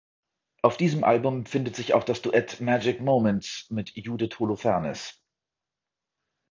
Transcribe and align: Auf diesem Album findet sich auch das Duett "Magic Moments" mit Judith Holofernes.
Auf 0.63 0.77
diesem 0.77 1.03
Album 1.03 1.45
findet 1.45 1.75
sich 1.75 1.93
auch 1.93 2.03
das 2.03 2.23
Duett 2.23 2.59
"Magic 2.59 3.01
Moments" 3.01 3.69
mit 3.69 3.91
Judith 3.95 4.39
Holofernes. 4.39 5.21